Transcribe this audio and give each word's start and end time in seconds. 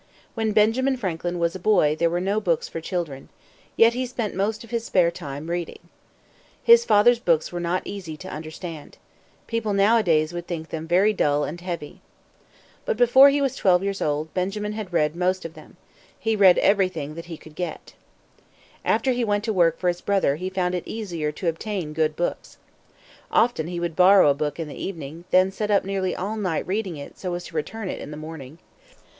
When 0.33 0.51
Benjamin 0.51 0.97
Franklin 0.97 1.37
was 1.37 1.53
a 1.53 1.59
boy 1.59 1.95
there 1.95 2.09
were 2.09 2.19
no 2.19 2.41
books 2.41 2.67
for 2.67 2.81
children. 2.81 3.29
Yet 3.77 3.93
he 3.93 4.07
spent 4.07 4.33
most 4.33 4.63
of 4.63 4.71
his 4.71 4.83
spare 4.83 5.11
time 5.11 5.43
in 5.43 5.49
reading. 5.51 5.77
His 6.63 6.85
father's 6.85 7.19
books 7.19 7.51
were 7.51 7.59
not 7.59 7.83
easy 7.85 8.17
to 8.17 8.27
understand. 8.27 8.97
People 9.45 9.73
nowadays 9.73 10.33
would 10.33 10.47
think 10.47 10.69
them 10.69 10.87
very 10.87 11.13
dull 11.13 11.43
and 11.43 11.61
heavy. 11.61 12.01
[Illustration: 12.01 12.09
Birthplace 12.17 12.33
of 12.33 12.33
Franklin 12.33 12.63
Boston 12.63 12.65
U.S.] 12.65 12.65
[Illustration: 12.65 12.79
Press 12.89 12.93
at 12.95 12.95
which 12.95 12.97
Franklin 12.97 12.97
worked.] 12.97 12.97
But 12.97 12.97
before 12.97 13.29
he 13.29 13.41
was 13.41 13.55
twelve 13.55 13.83
years 13.83 14.01
old, 14.01 14.33
Benjamin 14.33 14.73
had 14.73 14.93
read 14.93 15.13
the 15.13 15.19
most 15.19 15.45
of 15.45 15.53
them. 15.53 15.77
He 16.17 16.35
read 16.35 16.57
everything 16.57 17.13
that 17.15 17.25
he 17.25 17.37
could 17.37 17.55
get. 17.55 17.93
After 18.83 19.11
he 19.11 19.23
went 19.23 19.43
to 19.43 19.53
work 19.53 19.77
for 19.77 19.87
his 19.87 20.01
brother 20.01 20.35
he 20.37 20.49
found 20.49 20.73
it 20.73 20.87
easier 20.87 21.31
to 21.33 21.47
obtain 21.47 21.93
good 21.93 22.15
books. 22.15 22.57
Often 23.31 23.67
he 23.67 23.79
would 23.79 23.95
borrow 23.95 24.31
a 24.31 24.33
book 24.33 24.59
in 24.59 24.67
the 24.67 24.83
evening, 24.83 25.13
and 25.15 25.23
then 25.29 25.51
sit 25.51 25.69
up 25.69 25.85
nearly 25.85 26.15
all 26.15 26.37
night 26.37 26.65
reading 26.65 26.97
it 26.97 27.19
so 27.19 27.35
as 27.35 27.43
to 27.45 27.55
return 27.55 27.87
it 27.87 28.01
in 28.01 28.09
the 28.09 28.17
morning. 28.17 28.57